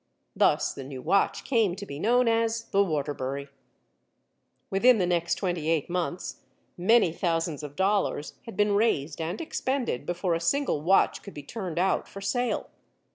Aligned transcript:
Thus 0.35 0.73
the 0.73 0.83
new 0.83 0.99
watch 0.99 1.43
came 1.43 1.75
to 1.75 1.85
be 1.85 1.99
known 1.99 2.27
as 2.27 2.63
the 2.71 2.83
Waterbury. 2.83 3.49
Within 4.71 4.97
the 4.97 5.05
next 5.05 5.35
twenty 5.35 5.69
eight 5.69 5.91
months 5.91 6.41
many 6.75 7.11
thousands 7.13 7.61
of 7.61 7.75
dollars 7.75 8.33
had 8.47 8.57
been 8.57 8.71
raised 8.71 9.21
and 9.21 9.39
expended 9.39 10.07
before 10.07 10.33
a 10.33 10.39
single 10.39 10.81
watch 10.81 11.21
could 11.21 11.35
be 11.35 11.43
turned 11.43 11.77
out 11.77 12.07
for 12.07 12.19
sale. 12.19 12.71